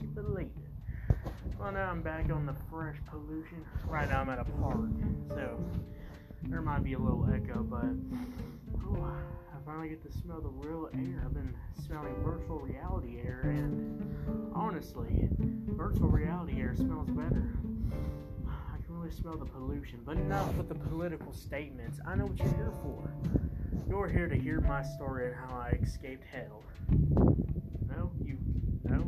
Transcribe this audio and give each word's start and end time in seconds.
Can't 0.00 0.16
you? 0.16 0.50
Well, 1.58 1.72
now 1.72 1.90
I'm 1.90 2.02
back 2.02 2.30
on 2.30 2.46
the 2.46 2.54
fresh 2.70 2.96
pollution. 3.10 3.64
Right 3.86 4.08
now 4.08 4.20
I'm 4.20 4.28
at 4.30 4.38
a 4.38 4.44
park, 4.44 4.90
so 5.28 5.58
there 6.44 6.62
might 6.62 6.82
be 6.82 6.94
a 6.94 6.98
little 6.98 7.28
echo, 7.32 7.62
but 7.62 7.84
oh, 8.84 9.04
I 9.04 9.64
finally 9.64 9.90
get 9.90 10.02
to 10.10 10.18
smell 10.18 10.40
the 10.40 10.48
real 10.48 10.88
air. 10.92 11.22
I've 11.24 11.34
been 11.34 11.54
smelling 11.86 12.14
virtual 12.24 12.58
reality 12.58 13.20
air, 13.24 13.42
and 13.44 14.52
honestly, 14.54 15.28
virtual 15.68 16.08
reality 16.08 16.60
air 16.60 16.74
smells 16.74 17.08
better. 17.10 17.52
I 18.48 18.76
can 18.84 18.98
really 18.98 19.12
smell 19.12 19.36
the 19.36 19.46
pollution, 19.46 20.00
but 20.04 20.16
enough 20.16 20.52
with 20.54 20.68
the 20.68 20.74
political 20.74 21.32
statements. 21.32 22.00
I 22.06 22.16
know 22.16 22.26
what 22.26 22.38
you're 22.38 22.54
here 22.54 22.72
for. 22.82 23.08
You're 23.88 24.08
here 24.08 24.28
to 24.28 24.36
hear 24.36 24.60
my 24.60 24.82
story 24.82 25.26
and 25.26 25.36
how 25.36 25.54
I 25.54 25.78
escaped 25.82 26.24
hell. 26.24 26.64
No, 27.88 28.10
you, 28.24 28.36
no, 28.84 28.98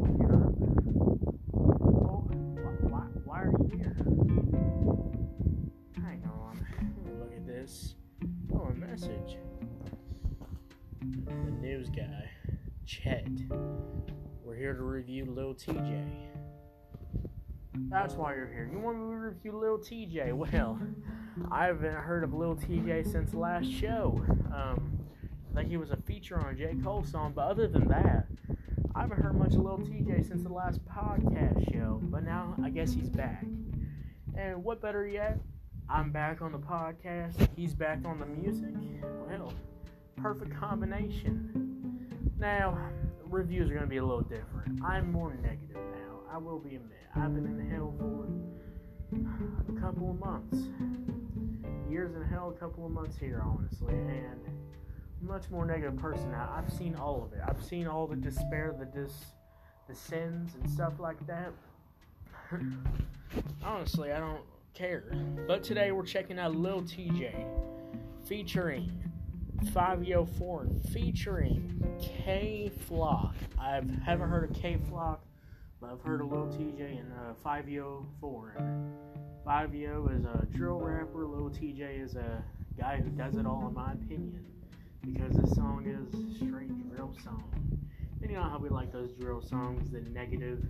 Hang 5.96 6.22
on, 6.32 6.66
look 7.18 7.32
at 7.34 7.46
this. 7.46 7.94
Oh, 8.54 8.62
a 8.70 8.74
message. 8.74 9.36
The 11.02 11.50
news 11.60 11.90
guy, 11.90 12.30
Chet. 12.86 13.28
We're 14.42 14.56
here 14.56 14.72
to 14.74 14.82
review 14.82 15.26
Lil 15.26 15.54
Tjay. 15.54 16.06
That's 17.90 18.14
why 18.14 18.34
you're 18.34 18.46
here. 18.46 18.68
You 18.72 18.78
want 18.78 18.98
me 18.98 19.10
to 19.10 19.16
review 19.16 19.58
Lil 19.58 19.78
Tjay? 19.78 20.32
Well, 20.52 20.78
I 21.50 21.66
haven't 21.66 21.92
heard 21.92 22.24
of 22.24 22.32
Lil 22.32 22.56
Tjay 22.56 23.04
since 23.10 23.34
last 23.34 23.70
show. 23.70 24.24
Um, 24.54 25.00
I 25.50 25.54
think 25.56 25.68
he 25.68 25.76
was 25.76 25.90
a 25.90 25.96
feature 25.96 26.38
on 26.38 26.54
a 26.54 26.54
J. 26.54 26.76
Cole 26.82 27.04
song, 27.04 27.32
but 27.34 27.42
other 27.42 27.66
than 27.68 27.88
that, 27.88 28.26
I 28.96 29.00
haven't 29.00 29.22
heard 29.22 29.36
much 29.36 29.54
of 29.54 29.64
Lil 29.64 29.78
Tjay 29.78 30.26
since 30.26 30.44
the 30.44 30.52
last 30.52 30.80
podcast 30.84 31.72
show. 31.72 32.00
But 32.04 32.22
now 32.22 32.54
I 32.62 32.70
guess 32.70 32.92
he's 32.92 33.08
back. 33.08 33.44
And 34.36 34.62
what 34.62 34.80
better 34.80 35.04
yet? 35.06 35.38
I'm 35.88 36.12
back 36.12 36.42
on 36.42 36.52
the 36.52 36.58
podcast. 36.58 37.48
He's 37.56 37.74
back 37.74 37.98
on 38.04 38.20
the 38.20 38.26
music. 38.26 38.74
Well, 39.28 39.52
perfect 40.16 40.54
combination. 40.54 42.30
Now, 42.38 42.78
reviews 43.24 43.68
are 43.68 43.74
going 43.74 43.84
to 43.84 43.90
be 43.90 43.96
a 43.96 44.04
little 44.04 44.22
different. 44.22 44.80
I'm 44.84 45.10
more 45.10 45.34
negative 45.34 45.76
now. 45.76 46.20
I 46.32 46.38
will 46.38 46.60
be 46.60 46.76
admit. 46.76 46.98
I've 47.16 47.34
been 47.34 47.46
in 47.46 47.70
hell 47.70 47.94
for 47.98 48.28
a 49.76 49.80
couple 49.80 50.10
of 50.10 50.20
months. 50.20 50.68
Years 51.90 52.14
in 52.14 52.22
hell, 52.22 52.54
a 52.56 52.60
couple 52.60 52.86
of 52.86 52.92
months 52.92 53.16
here, 53.18 53.42
honestly. 53.44 53.94
And 53.94 54.40
much 55.24 55.50
more 55.50 55.64
negative 55.64 55.96
person 55.96 56.30
now. 56.30 56.52
I've 56.54 56.72
seen 56.72 56.94
all 56.94 57.22
of 57.24 57.32
it. 57.32 57.42
I've 57.46 57.62
seen 57.62 57.86
all 57.86 58.06
the 58.06 58.16
despair, 58.16 58.74
the 58.78 58.84
dis, 58.84 59.12
the 59.88 59.94
sins 59.94 60.52
and 60.60 60.70
stuff 60.70 60.94
like 60.98 61.26
that. 61.26 61.52
Honestly, 63.64 64.12
I 64.12 64.20
don't 64.20 64.42
care. 64.74 65.04
But 65.46 65.64
today 65.64 65.92
we're 65.92 66.04
checking 66.04 66.38
out 66.38 66.54
Lil 66.54 66.82
Tjay 66.82 67.46
featuring 68.26 68.90
Fivio 69.66 70.28
Foreign 70.38 70.78
featuring 70.92 71.82
Kay 72.00 72.70
Flock. 72.86 73.34
I 73.58 73.80
haven't 74.04 74.28
heard 74.28 74.50
of 74.50 74.56
Kay 74.56 74.78
Flock, 74.88 75.24
but 75.80 75.90
I've 75.90 76.02
heard 76.02 76.20
of 76.20 76.30
Lil 76.30 76.46
Tjay 76.48 77.00
and 77.00 77.12
uh, 77.12 77.32
Fivio 77.44 78.04
Foreign. 78.20 78.92
Fivio 79.46 80.14
is 80.14 80.24
a 80.24 80.46
drill 80.54 80.80
rapper. 80.80 81.26
Lil 81.26 81.50
Tjay 81.50 82.02
is 82.02 82.14
a 82.14 82.42
guy 82.78 82.96
who 82.96 83.08
does 83.10 83.36
it 83.36 83.46
all, 83.46 83.66
in 83.68 83.74
my 83.74 83.92
opinion 83.92 84.44
because 85.04 85.36
this 85.36 85.54
song 85.54 85.84
is 85.86 86.36
straight 86.36 86.90
drill 86.90 87.14
song. 87.22 87.44
And 88.22 88.30
you 88.30 88.36
know 88.36 88.42
how 88.42 88.58
we 88.58 88.68
like 88.70 88.92
those 88.92 89.12
drill 89.12 89.42
songs, 89.42 89.90
the 89.90 90.00
negative 90.00 90.64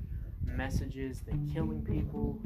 messages, 0.45 1.21
the 1.21 1.39
killing 1.53 1.83
people. 1.84 2.41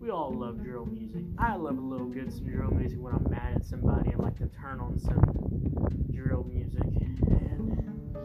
We 0.00 0.10
all 0.10 0.32
love 0.32 0.62
drill 0.62 0.86
music. 0.86 1.22
I 1.38 1.56
love 1.56 1.78
a 1.78 1.80
little 1.80 2.06
good 2.06 2.32
some 2.32 2.46
drill 2.46 2.70
music 2.70 2.98
when 3.00 3.14
I'm 3.14 3.26
mad 3.30 3.56
at 3.56 3.66
somebody. 3.66 4.12
I 4.12 4.16
like 4.16 4.38
to 4.38 4.46
turn 4.46 4.80
on 4.80 4.98
some 4.98 6.10
drill 6.10 6.44
music. 6.44 6.82
And 6.82 8.16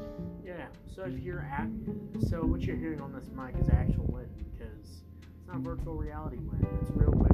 yeah, 0.46 0.68
so 0.94 1.04
if 1.04 1.20
you're 1.20 1.42
at, 1.42 1.68
so 2.30 2.42
what 2.42 2.62
you're 2.62 2.78
hearing 2.78 3.02
on 3.02 3.14
this 3.14 3.30
mic 3.36 3.56
is 3.62 3.70
actual 3.70 4.06
wind 4.06 4.30
because 4.38 4.78
it's 4.80 5.48
not 5.48 5.58
virtual 5.58 5.96
reality 5.96 6.38
wind. 6.38 6.66
It's 6.82 6.92
real 6.94 7.12
wind. 7.12 7.32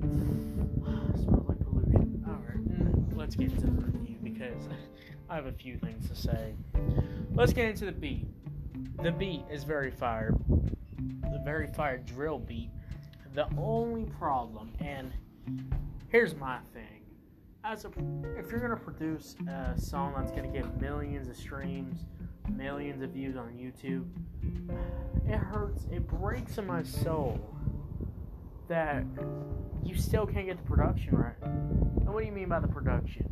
smells 1.24 1.48
like 1.48 1.58
pollution. 1.64 2.24
All 2.26 2.42
right, 2.48 3.16
let's 3.16 3.34
get 3.34 3.56
the 3.58 3.66
review 3.70 3.99
because 4.40 4.68
I 5.28 5.34
have 5.34 5.46
a 5.46 5.52
few 5.52 5.76
things 5.76 6.08
to 6.08 6.14
say. 6.14 6.54
Let's 7.34 7.52
get 7.52 7.66
into 7.66 7.84
the 7.84 7.92
beat. 7.92 8.26
The 9.02 9.12
beat 9.12 9.44
is 9.50 9.64
very 9.64 9.90
fire. 9.90 10.34
The 10.48 11.40
very 11.44 11.66
fire 11.66 11.98
drill 11.98 12.38
beat. 12.38 12.70
The 13.34 13.46
only 13.58 14.04
problem, 14.18 14.72
and 14.80 15.12
here's 16.08 16.34
my 16.34 16.58
thing. 16.72 17.04
As 17.62 17.84
a, 17.84 17.88
if 18.36 18.50
you're 18.50 18.60
gonna 18.60 18.76
produce 18.76 19.36
a 19.46 19.78
song 19.78 20.14
that's 20.16 20.32
gonna 20.32 20.48
get 20.48 20.80
millions 20.80 21.28
of 21.28 21.36
streams, 21.36 22.00
millions 22.56 23.02
of 23.02 23.10
views 23.10 23.36
on 23.36 23.52
YouTube, 23.52 24.08
it 25.28 25.36
hurts. 25.36 25.84
It 25.92 26.08
breaks 26.08 26.58
in 26.58 26.66
my 26.66 26.82
soul 26.82 27.38
that 28.70 29.04
you 29.84 29.96
still 29.96 30.24
can't 30.24 30.46
get 30.46 30.56
the 30.56 30.62
production 30.62 31.16
right. 31.16 31.34
And 31.42 32.06
what 32.14 32.20
do 32.20 32.26
you 32.26 32.32
mean 32.32 32.48
by 32.48 32.60
the 32.60 32.68
production? 32.68 33.26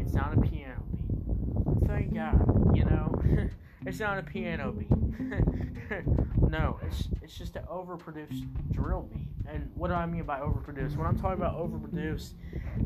It's 0.00 0.14
not 0.14 0.32
a 0.32 0.40
piano 0.40 0.82
beat. 0.90 1.88
Thank 1.88 2.14
God, 2.14 2.76
you 2.76 2.84
know? 2.84 3.20
it's 3.86 3.98
not 3.98 4.18
a 4.18 4.22
piano 4.22 4.72
beat. 4.72 4.88
no, 6.48 6.78
it's 6.86 7.08
it's 7.22 7.36
just 7.36 7.56
an 7.56 7.64
overproduced 7.64 8.46
drill 8.70 9.10
beat. 9.12 9.28
And 9.48 9.68
what 9.74 9.88
do 9.88 9.94
I 9.94 10.06
mean 10.06 10.22
by 10.22 10.38
overproduced? 10.38 10.96
When 10.96 11.08
I'm 11.08 11.18
talking 11.18 11.38
about 11.42 11.58
overproduced, 11.58 12.34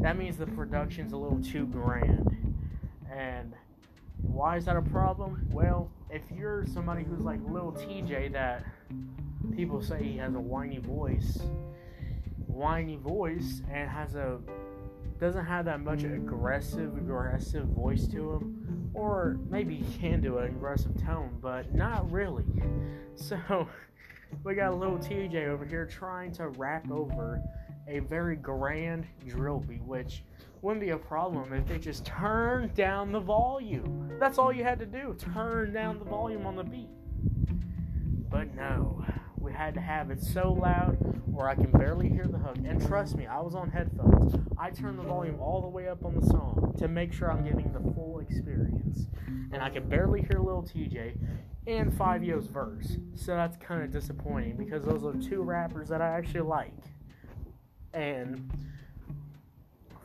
that 0.01 0.17
means 0.17 0.39
the 0.39 0.47
production's 0.47 1.13
a 1.13 1.17
little 1.17 1.43
too 1.43 1.67
grand. 1.67 2.27
And 3.13 3.53
why 4.23 4.57
is 4.57 4.65
that 4.65 4.77
a 4.77 4.83
problem? 4.83 5.47
Well, 5.53 5.91
if 6.09 6.23
you're 6.35 6.65
somebody 6.73 7.05
who's 7.05 7.21
like 7.21 7.41
little 7.47 7.73
Tjay 7.73 8.33
that 8.33 8.65
people 9.55 9.83
say 9.83 10.03
he 10.03 10.17
has 10.19 10.35
a 10.35 10.41
whiny 10.41 10.79
voice, 10.79 11.39
whiny 12.47 12.97
voice 12.97 13.63
and 13.71 13.89
has 13.89 14.15
a 14.15 14.39
doesn't 15.19 15.47
have 15.47 15.65
that 15.65 15.81
much 15.81 16.03
aggressive 16.03 16.97
aggressive 16.97 17.67
voice 17.67 18.07
to 18.09 18.33
him. 18.33 18.91
Or 18.93 19.39
maybe 19.51 19.77
he 19.77 19.99
can 19.99 20.21
do 20.21 20.39
an 20.39 20.47
aggressive 20.47 21.01
tone 21.03 21.39
but 21.41 21.75
not 21.75 22.11
really. 22.11 22.45
So 23.15 23.69
we 24.45 24.55
got 24.55 24.73
a 24.73 24.77
little 24.77 24.99
Tjay 24.99 25.49
over 25.49 25.65
here 25.65 25.87
trying 25.87 26.33
to 26.33 26.49
rap 26.49 26.91
over 26.91 27.43
a 27.89 28.01
very 28.01 28.37
grand 28.37 29.07
drill 29.27 29.61
beat 29.61 29.83
which 29.83 30.23
wouldn't 30.61 30.81
be 30.81 30.91
a 30.91 30.99
problem 30.99 31.53
if 31.53 31.67
they 31.67 31.79
just 31.79 32.05
turned 32.05 32.75
down 32.75 33.13
the 33.13 33.21
volume. 33.21 34.11
That's 34.19 34.39
all 34.39 34.53
you 34.53 34.65
had 34.65 34.79
to 34.81 34.87
do 34.87 35.15
turn 35.19 35.73
down 35.73 35.99
the 35.99 36.05
volume 36.05 36.47
on 36.47 36.57
the 36.57 36.65
beat. 36.65 36.89
But 38.29 38.55
no 38.55 39.05
we 39.47 39.53
had 39.53 39.75
to 39.75 39.81
have 39.81 40.11
it 40.11 40.21
so 40.21 40.53
loud 40.53 40.99
or 41.33 41.49
I 41.49 41.55
can 41.55 41.71
barely 41.71 42.09
hear 42.09 42.27
the 42.27 42.39
hook. 42.39 42.57
And 42.65 42.85
trust 42.85 43.15
me, 43.15 43.27
I 43.27 43.41
was 43.41 43.55
on 43.55 43.71
headphones. 43.71 44.35
I 44.59 44.71
turned 44.71 44.99
the 44.99 45.05
volume 45.05 45.39
all 45.39 45.61
the 45.61 45.69
way 45.69 45.87
up 45.87 46.05
on 46.05 46.19
the 46.19 46.27
song 46.27 46.75
to 46.79 46.89
make 46.89 47.13
sure 47.13 47.31
I'm 47.31 47.45
getting 47.45 47.73
the 47.73 47.93
full 47.93 48.19
experience. 48.19 49.07
And 49.53 49.63
I 49.63 49.71
could 49.71 49.89
barely 49.89 50.23
hear 50.23 50.41
Lil 50.41 50.65
Tjay 50.65 51.17
and 51.69 51.93
Fivio's 51.93 52.49
verse. 52.49 52.97
So 53.15 53.37
that's 53.37 53.57
kind 53.59 53.85
of 53.85 53.93
disappointing 53.93 54.57
because 54.57 54.85
those 54.85 55.05
are 55.05 55.13
two 55.13 55.43
rappers 55.43 55.89
that 55.91 56.03
I 56.03 56.09
actually 56.09 56.41
like. 56.41 56.75
And 57.95 58.51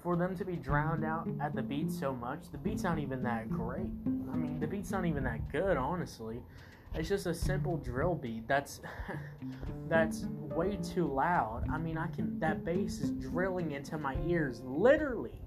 for 0.04 0.16
them 0.16 0.38
to 0.38 0.46
be 0.46 0.56
drowned 0.56 1.04
out 1.04 1.28
at 1.42 1.56
the 1.56 1.64
beat 1.64 1.92
so 1.92 2.14
much, 2.14 2.42
the 2.52 2.60
beat's 2.60 2.84
not 2.84 3.00
even 3.00 3.24
that 3.24 3.50
great. 3.50 3.90
I 4.32 4.36
mean, 4.36 4.60
the 4.60 4.68
beat's 4.68 4.92
not 4.92 5.06
even 5.06 5.24
that 5.24 5.52
good, 5.52 5.78
honestly. 5.78 6.42
It's 6.94 7.08
just 7.08 7.26
a 7.26 7.34
simple 7.34 7.78
drill 7.78 8.16
beat. 8.16 8.48
That's 8.48 8.82
that's 9.88 10.26
way 10.26 10.78
too 10.78 11.08
loud. 11.08 11.66
I 11.72 11.78
mean, 11.78 11.98
I 11.98 12.08
can 12.08 12.40
that 12.40 12.66
bass 12.66 13.00
is 13.00 13.12
drilling 13.12 13.72
into 13.72 13.98
my 13.98 14.16
ears 14.26 14.62
literally. 14.66 15.40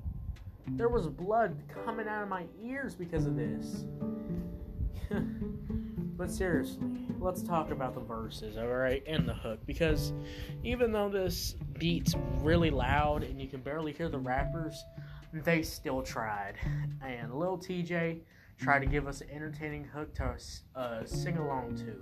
There 0.69 0.89
was 0.89 1.07
blood 1.09 1.57
coming 1.85 2.09
out 2.09 2.23
of 2.23 2.29
my 2.29 2.47
ears 2.63 2.95
because 2.95 3.27
of 3.27 3.37
this. 3.37 3.85
but 6.17 6.31
seriously, 6.31 6.89
let's 7.21 7.43
talk 7.43 7.71
about 7.71 7.95
the 7.95 8.01
verses, 8.01 8.57
all 8.57 8.69
right, 8.69 9.03
and 9.07 9.29
the 9.29 9.35
hook 9.35 9.61
because 9.67 10.15
even 10.63 10.91
though 10.93 11.11
this 11.11 11.57
beat's 11.79 12.15
really 12.41 12.71
loud 12.71 13.23
and 13.23 13.39
you 13.39 13.49
can 13.49 13.61
barely 13.61 13.93
hear 13.93 14.09
the 14.09 14.19
rappers, 14.19 14.83
they 15.33 15.63
still 15.63 16.01
tried. 16.01 16.55
And 17.03 17.35
Lil 17.35 17.59
Tjay 17.59 18.21
try 18.59 18.79
to 18.79 18.87
give 18.87 19.07
us 19.07 19.21
an 19.21 19.31
entertaining 19.31 19.85
hook 19.85 20.15
to 20.17 20.37
uh, 20.75 21.05
sing 21.05 21.39
along 21.39 21.77
to 21.77 22.01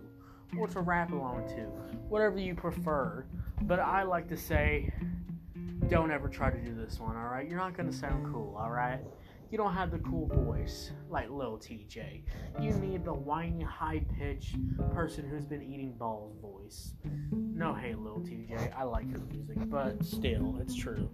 or 0.58 0.69
to 0.69 0.81
rap 0.81 1.12
along 1.12 1.49
to, 1.49 1.62
whatever 2.08 2.38
you 2.38 2.54
prefer. 2.54 3.25
But 3.62 3.81
I 3.81 4.02
like 4.02 4.28
to 4.28 4.37
say, 4.37 4.93
don't 5.88 6.10
ever 6.10 6.28
try 6.28 6.50
to 6.50 6.58
do 6.58 6.75
this 6.75 7.00
one, 7.00 7.16
alright? 7.16 7.49
You're 7.49 7.58
not 7.58 7.75
gonna 7.76 7.93
sound 7.93 8.31
cool, 8.32 8.54
alright? 8.58 9.00
you 9.52 9.58
don't 9.58 9.75
have 9.75 9.90
the 9.90 9.99
cool 9.99 10.26
voice 10.28 10.93
like 11.10 11.28
Lil 11.28 11.58
Tjay. 11.58 12.22
You 12.58 12.72
need 12.72 13.04
the 13.04 13.12
whiny, 13.12 13.62
high 13.62 14.02
pitched 14.19 14.56
person 14.94 15.28
who's 15.28 15.44
been 15.44 15.62
eating 15.62 15.93
balls 15.93 16.34
voice. 16.40 16.94
No, 17.31 17.75
hey, 17.75 17.94
Lil 17.94 18.20
Tjay, 18.20 18.72
I 18.75 18.84
like 18.84 19.10
your 19.10 19.20
music, 19.20 19.58
but 19.69 20.02
still, 20.02 20.56
it's 20.62 20.75
true. 20.75 21.10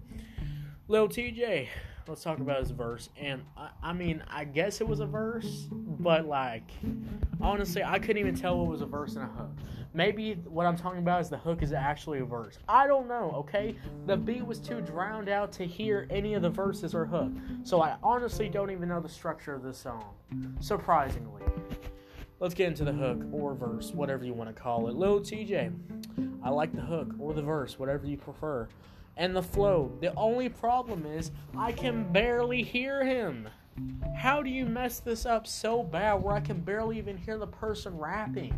Lil 0.87 1.09
Tjay, 1.09 1.67
let's 2.09 2.23
talk 2.23 2.39
about 2.39 2.61
his 2.61 2.71
verse. 2.71 3.11
And 3.17 3.43
I, 3.57 3.69
I 3.83 3.93
mean, 3.93 4.23
I 4.29 4.45
guess 4.45 4.81
it 4.81 4.89
was 4.89 5.01
a 5.01 5.07
verse, 5.07 5.69
but 5.71 6.27
like, 6.27 6.71
honestly, 7.41 7.83
I 7.85 7.99
couldn't 7.99 8.19
even 8.19 8.35
tell 8.35 8.59
what 8.59 8.69
was 8.69 8.81
a 8.81 8.87
verse 8.87 9.15
and 9.15 9.25
a 9.25 9.29
hook. 9.29 9.51
Maybe 9.95 10.35
what 10.35 10.67
I'm 10.67 10.77
talking 10.77 11.01
about 11.01 11.21
is 11.21 11.29
the 11.29 11.39
hook 11.39 11.63
is 11.63 11.73
actually 11.73 12.21
a 12.21 12.25
verse. 12.25 12.59
I 12.69 12.87
don't 12.87 13.09
know, 13.09 13.33
okay? 13.37 13.77
The 14.07 14.17
beat 14.17 14.45
was 14.47 14.59
too 14.59 14.81
drowned 14.81 15.29
out 15.29 15.53
to 15.53 15.67
hear 15.67 16.07
any 16.11 16.35
of 16.35 16.43
the 16.43 16.51
verses 16.51 16.95
or 16.95 17.05
hook. 17.05 17.33
So 17.63 17.83
I 17.83 17.97
honestly 18.03 18.49
don't 18.49 18.71
even 18.71 18.89
know 18.89 19.01
the 19.01 19.09
structure 19.09 19.55
of 19.55 19.63
this 19.63 19.79
song. 19.79 20.15
Surprisingly. 20.61 21.43
Let's 22.41 22.55
get 22.55 22.69
into 22.69 22.85
the 22.85 22.93
hook 22.93 23.25
or 23.33 23.55
verse, 23.55 23.93
whatever 23.93 24.25
you 24.25 24.33
want 24.33 24.55
to 24.55 24.63
call 24.63 24.89
it. 24.89 24.95
Lil 24.95 25.21
Tjay, 25.21 25.73
I 26.43 26.51
like 26.51 26.73
the 26.73 26.83
hook 26.83 27.13
or 27.19 27.35
the 27.35 27.43
verse, 27.43 27.79
whatever 27.79 28.07
you 28.07 28.17
prefer. 28.17 28.69
And 29.19 29.35
the 29.35 29.43
flow. 29.43 29.93
The 30.01 30.15
only 30.15 30.49
problem 30.49 31.05
is 31.05 31.33
I 31.57 31.73
can 31.73 32.11
barely 32.13 32.63
hear 32.63 33.05
him. 33.05 33.49
How 34.17 34.43
do 34.43 34.49
you 34.49 34.65
mess 34.65 35.01
this 35.01 35.27
up 35.27 35.47
so 35.47 35.83
bad 35.83 36.15
where 36.15 36.35
I 36.35 36.41
can 36.41 36.61
barely 36.61 36.99
even 36.99 37.17
hear 37.17 37.37
the 37.37 37.47
person 37.47 37.99
rapping? 37.99 38.57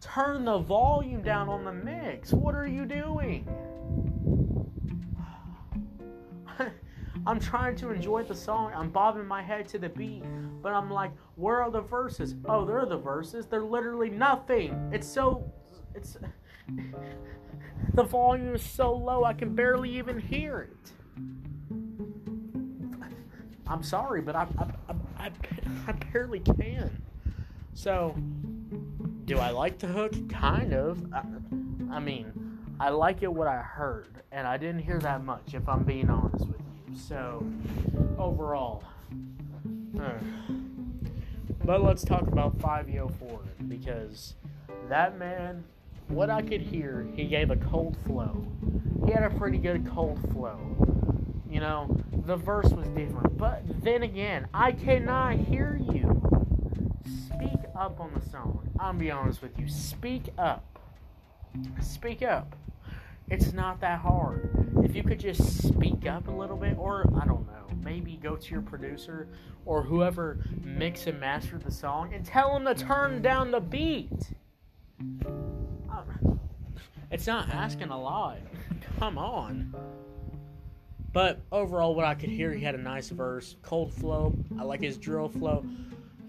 Turn 0.00 0.44
the 0.44 0.58
volume 0.58 1.22
down 1.22 1.48
on 1.48 1.64
the 1.64 1.72
mix. 1.72 2.32
What 2.32 2.54
are 2.54 2.66
you 2.66 2.84
doing? 2.86 3.46
I'm 7.26 7.40
trying 7.40 7.74
to 7.76 7.90
enjoy 7.90 8.22
the 8.22 8.34
song. 8.34 8.72
I'm 8.74 8.90
bobbing 8.90 9.26
my 9.26 9.42
head 9.42 9.66
to 9.68 9.78
the 9.78 9.88
beat, 9.88 10.22
but 10.62 10.72
I'm 10.72 10.90
like, 10.90 11.10
where 11.34 11.60
are 11.62 11.70
the 11.70 11.80
verses? 11.80 12.36
Oh, 12.44 12.64
there 12.64 12.78
are 12.78 12.86
the 12.86 12.98
verses. 12.98 13.46
They're 13.46 13.64
literally 13.64 14.10
nothing. 14.10 14.90
It's 14.92 15.08
so. 15.08 15.52
It's. 15.94 16.18
The 17.94 18.02
volume 18.02 18.54
is 18.54 18.62
so 18.62 18.92
low 18.94 19.24
I 19.24 19.32
can 19.32 19.54
barely 19.54 19.90
even 19.96 20.18
hear 20.18 20.60
it. 20.60 20.92
I'm 23.68 23.82
sorry, 23.82 24.20
but 24.20 24.36
I, 24.36 24.46
I, 24.58 24.94
I, 25.18 25.30
I, 25.88 25.92
barely 26.12 26.40
can. 26.40 27.02
So, 27.74 28.14
do 29.24 29.38
I 29.38 29.50
like 29.50 29.78
the 29.78 29.88
hook? 29.88 30.12
Kind 30.28 30.72
of. 30.72 31.12
I, 31.12 31.22
I 31.90 31.98
mean, 31.98 32.32
I 32.78 32.90
like 32.90 33.22
it 33.22 33.32
what 33.32 33.48
I 33.48 33.56
heard, 33.56 34.22
and 34.30 34.46
I 34.46 34.56
didn't 34.56 34.82
hear 34.82 35.00
that 35.00 35.24
much, 35.24 35.54
if 35.54 35.68
I'm 35.68 35.82
being 35.82 36.10
honest 36.10 36.46
with 36.46 36.60
you. 36.60 36.96
So, 36.96 37.44
overall. 38.18 38.84
Uh, 39.98 40.12
but 41.64 41.82
let's 41.82 42.04
talk 42.04 42.22
about 42.28 42.56
Fivio 42.58 43.12
Foreign, 43.18 43.66
because 43.66 44.34
that 44.88 45.18
man, 45.18 45.64
what 46.08 46.30
I 46.30 46.42
could 46.42 46.60
hear, 46.60 47.06
he 47.14 47.24
gave 47.24 47.50
a 47.50 47.56
cold 47.56 47.96
flow. 48.06 48.46
He 49.04 49.12
had 49.12 49.22
a 49.22 49.30
pretty 49.30 49.58
good 49.58 49.86
cold 49.88 50.18
flow. 50.32 50.58
You 51.48 51.60
know, 51.60 51.96
the 52.26 52.36
verse 52.36 52.70
was 52.70 52.86
different. 52.88 53.36
But 53.36 53.62
then 53.82 54.02
again, 54.02 54.46
I 54.52 54.72
cannot 54.72 55.36
hear 55.36 55.80
you. 55.92 56.22
Speak 57.26 57.60
up 57.78 58.00
on 58.00 58.12
the 58.14 58.28
song. 58.30 58.68
I'll 58.78 58.92
be 58.92 59.10
honest 59.10 59.42
with 59.42 59.58
you. 59.58 59.68
Speak 59.68 60.30
up. 60.38 60.78
Speak 61.80 62.22
up. 62.22 62.56
It's 63.28 63.52
not 63.52 63.80
that 63.80 64.00
hard. 64.00 64.74
If 64.84 64.94
you 64.94 65.02
could 65.02 65.18
just 65.18 65.66
speak 65.66 66.06
up 66.06 66.28
a 66.28 66.30
little 66.30 66.56
bit, 66.56 66.76
or 66.78 67.04
I 67.20 67.26
don't 67.26 67.46
know, 67.46 67.66
maybe 67.82 68.18
go 68.22 68.36
to 68.36 68.50
your 68.50 68.62
producer 68.62 69.28
or 69.64 69.82
whoever 69.82 70.38
mix 70.62 71.06
and 71.06 71.18
mastered 71.18 71.64
the 71.64 71.72
song 71.72 72.14
and 72.14 72.24
tell 72.24 72.52
them 72.54 72.64
to 72.64 72.74
turn 72.74 73.22
down 73.22 73.50
the 73.50 73.60
beat. 73.60 74.12
It's 77.16 77.26
not 77.26 77.48
asking 77.48 77.88
a 77.88 77.98
lot. 77.98 78.36
Come 78.98 79.16
on. 79.16 79.74
But 81.14 81.40
overall, 81.50 81.94
what 81.94 82.04
I 82.04 82.14
could 82.14 82.28
hear, 82.28 82.52
he 82.52 82.62
had 82.62 82.74
a 82.74 82.78
nice 82.78 83.08
verse, 83.08 83.56
cold 83.62 83.94
flow. 83.94 84.36
I 84.58 84.64
like 84.64 84.82
his 84.82 84.98
drill 84.98 85.30
flow. 85.30 85.64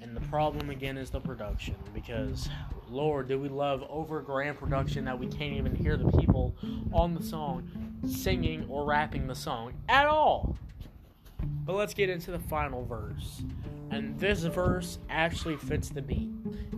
And 0.02 0.16
the 0.16 0.22
problem 0.30 0.70
again 0.70 0.98
is 0.98 1.10
the 1.10 1.20
production 1.20 1.76
because, 1.94 2.48
Lord, 2.90 3.28
do 3.28 3.38
we 3.38 3.50
love 3.50 3.84
over 3.90 4.22
grand 4.22 4.58
production 4.58 5.04
that 5.04 5.20
we 5.20 5.28
can't 5.28 5.52
even 5.52 5.76
hear 5.76 5.98
the 5.98 6.10
people 6.18 6.56
on 6.94 7.14
the 7.14 7.22
song 7.22 7.70
singing 8.08 8.66
or 8.70 8.86
rapping 8.86 9.28
the 9.28 9.36
song 9.36 9.74
at 9.90 10.06
all. 10.06 10.56
But 11.66 11.76
let's 11.76 11.94
get 11.94 12.10
into 12.10 12.32
the 12.32 12.40
final 12.40 12.86
verse. 12.86 13.42
And 13.92 14.18
this 14.18 14.44
verse 14.44 15.00
actually 15.10 15.58
fits 15.58 15.90
the 15.90 16.02
beat. 16.02 16.30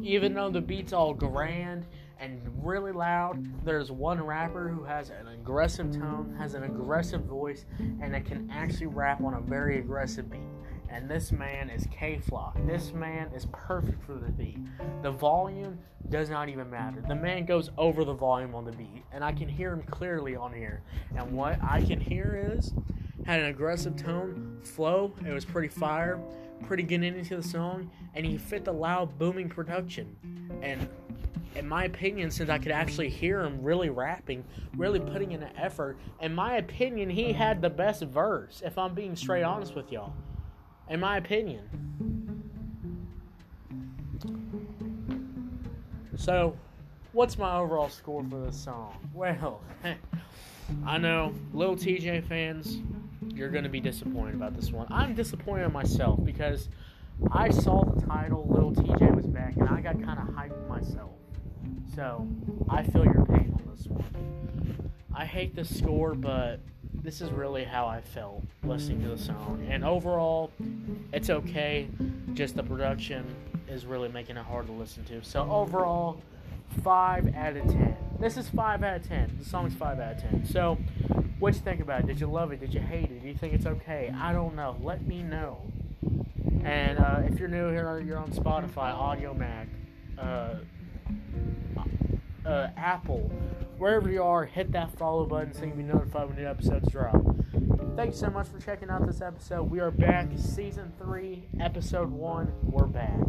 Even 0.01 0.33
though 0.33 0.49
the 0.49 0.61
beat's 0.61 0.93
all 0.93 1.13
grand 1.13 1.85
and 2.19 2.41
really 2.61 2.91
loud. 2.91 3.45
There's 3.63 3.91
one 3.91 4.21
rapper 4.21 4.67
who 4.67 4.83
has 4.83 5.09
an 5.09 5.27
aggressive 5.27 5.91
tone, 5.91 6.35
has 6.37 6.53
an 6.53 6.63
aggressive 6.63 7.21
voice, 7.21 7.65
and 7.79 8.13
that 8.13 8.25
can 8.25 8.49
actually 8.51 8.87
rap 8.87 9.21
on 9.21 9.35
a 9.35 9.41
very 9.41 9.79
aggressive 9.79 10.29
beat. 10.29 10.41
And 10.89 11.09
this 11.09 11.31
man 11.31 11.69
is 11.69 11.87
Kay 11.91 12.17
Flock. 12.17 12.57
This 12.65 12.93
man 12.93 13.29
is 13.35 13.45
perfect 13.51 14.03
for 14.03 14.15
the 14.15 14.31
beat. 14.31 14.57
The 15.03 15.11
volume 15.11 15.79
does 16.09 16.29
not 16.29 16.49
even 16.49 16.69
matter. 16.69 17.03
The 17.07 17.15
man 17.15 17.45
goes 17.45 17.69
over 17.77 18.03
the 18.03 18.13
volume 18.13 18.55
on 18.55 18.65
the 18.65 18.71
beat, 18.71 19.03
and 19.11 19.23
I 19.23 19.31
can 19.31 19.47
hear 19.47 19.71
him 19.71 19.83
clearly 19.83 20.35
on 20.35 20.51
here. 20.51 20.81
And 21.15 21.31
what 21.31 21.59
I 21.63 21.81
can 21.81 21.99
hear 21.99 22.53
is 22.55 22.73
had 23.25 23.39
an 23.39 23.45
aggressive 23.47 23.95
tone, 23.95 24.57
flow. 24.63 25.13
It 25.25 25.31
was 25.31 25.45
pretty 25.45 25.67
fire, 25.67 26.19
pretty 26.65 26.83
good 26.83 27.03
into 27.03 27.37
the 27.37 27.43
song, 27.43 27.91
and 28.15 28.25
he 28.25 28.37
fit 28.37 28.65
the 28.65 28.73
loud 28.73 29.17
booming 29.19 29.49
production. 29.49 30.15
And 30.63 30.89
in 31.59 31.67
my 31.67 31.83
opinion, 31.83 32.31
since 32.31 32.49
I 32.49 32.57
could 32.57 32.71
actually 32.71 33.09
hear 33.09 33.41
him 33.43 33.61
really 33.61 33.89
rapping, 33.89 34.45
really 34.77 34.99
putting 34.99 35.33
in 35.33 35.43
an 35.43 35.55
effort, 35.57 35.97
in 36.21 36.33
my 36.33 36.55
opinion, 36.55 37.09
he 37.09 37.33
had 37.33 37.61
the 37.61 37.69
best 37.69 38.01
verse, 38.03 38.63
if 38.65 38.77
I'm 38.77 38.95
being 38.95 39.15
straight 39.15 39.43
honest 39.43 39.75
with 39.75 39.91
y'all. 39.91 40.13
In 40.89 41.01
my 41.01 41.17
opinion. 41.17 41.67
So, 46.15 46.57
what's 47.11 47.37
my 47.37 47.57
overall 47.57 47.89
score 47.89 48.23
for 48.23 48.39
this 48.39 48.57
song? 48.57 48.97
Well, 49.13 49.61
I 50.85 50.99
know, 50.99 51.33
Lil 51.51 51.75
Tjay 51.75 52.23
fans, 52.23 52.77
you're 53.33 53.49
going 53.49 53.63
to 53.63 53.69
be 53.69 53.79
disappointed 53.79 54.35
about 54.35 54.55
this 54.55 54.71
one. 54.71 54.87
I'm 54.91 55.15
disappointed 55.15 55.65
in 55.65 55.73
myself 55.73 56.23
because 56.23 56.69
I 57.31 57.49
saw 57.49 57.83
the 57.83 58.05
title, 58.05 58.45
Lil 58.47 58.71
Tjay 58.73 59.15
was 59.15 59.25
back, 59.25 59.57
and 59.57 59.67
I 59.67 59.81
got 59.81 60.01
kind 60.01 60.19
of 60.19 60.27
hyped 60.35 60.67
myself. 60.69 61.09
So, 61.95 62.27
I 62.69 62.83
feel 62.83 63.03
your 63.03 63.25
pain 63.25 63.53
on 63.53 63.75
this 63.75 63.87
one. 63.87 64.91
I 65.13 65.25
hate 65.25 65.55
the 65.55 65.65
score, 65.65 66.13
but 66.13 66.59
this 66.93 67.21
is 67.21 67.31
really 67.31 67.63
how 67.63 67.87
I 67.87 68.01
felt 68.01 68.43
listening 68.63 69.01
to 69.03 69.09
the 69.09 69.17
song. 69.17 69.65
And 69.69 69.83
overall, 69.83 70.51
it's 71.11 71.29
okay. 71.29 71.89
Just 72.33 72.55
the 72.55 72.63
production 72.63 73.35
is 73.67 73.85
really 73.85 74.09
making 74.09 74.37
it 74.37 74.45
hard 74.45 74.67
to 74.67 74.71
listen 74.71 75.03
to. 75.05 75.23
So, 75.23 75.49
overall, 75.49 76.21
5 76.83 77.35
out 77.35 77.57
of 77.57 77.65
10. 77.65 77.97
This 78.19 78.37
is 78.37 78.49
5 78.49 78.83
out 78.83 78.97
of 78.97 79.07
10. 79.07 79.37
The 79.39 79.45
song's 79.45 79.73
5 79.73 79.99
out 79.99 80.15
of 80.15 80.21
10. 80.21 80.45
So, 80.45 80.77
what 81.39 81.53
you 81.53 81.61
think 81.61 81.81
about 81.81 82.01
it? 82.01 82.07
Did 82.07 82.19
you 82.19 82.27
love 82.27 82.51
it? 82.51 82.59
Did 82.59 82.73
you 82.73 82.81
hate 82.81 83.05
it? 83.05 83.21
Do 83.21 83.27
you 83.27 83.33
think 83.33 83.53
it's 83.53 83.65
okay? 83.65 84.13
I 84.17 84.33
don't 84.33 84.55
know. 84.55 84.77
Let 84.81 85.05
me 85.05 85.23
know. 85.23 85.61
And 86.63 86.99
uh, 86.99 87.21
if 87.25 87.39
you're 87.39 87.47
new 87.47 87.69
here, 87.69 87.99
you're 88.01 88.17
on 88.17 88.31
Spotify, 88.31 88.93
Audiomack, 88.93 89.67
uh, 90.17 90.55
uh, 92.49 92.71
Apple, 92.75 93.31
wherever 93.77 94.09
you 94.09 94.23
are, 94.23 94.43
hit 94.45 94.71
that 94.71 94.91
follow 94.97 95.25
button 95.25 95.53
so 95.53 95.63
you 95.63 95.71
can 95.71 95.77
be 95.77 95.83
notified 95.83 96.27
when 96.27 96.35
new 96.37 96.47
episodes 96.47 96.91
drop. 96.91 97.23
Thanks 97.95 98.17
so 98.17 98.29
much 98.29 98.47
for 98.47 98.59
checking 98.59 98.89
out 98.89 99.05
this 99.05 99.21
episode. 99.21 99.69
We 99.69 99.79
are 99.79 99.91
back, 99.91 100.29
season 100.35 100.91
three, 100.99 101.47
episode 101.59 102.09
one. 102.09 102.51
We're 102.63 102.87
back. 102.87 103.19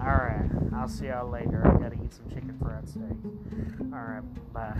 All 0.00 0.06
right, 0.06 0.48
I'll 0.74 0.88
see 0.88 1.06
y'all 1.06 1.28
later. 1.28 1.62
I 1.66 1.72
gotta 1.82 1.96
eat 2.02 2.14
some 2.14 2.28
chicken 2.28 2.56
fried 2.58 2.88
steak. 2.88 3.02
All 3.92 4.00
right, 4.00 4.22
bye. 4.54 4.76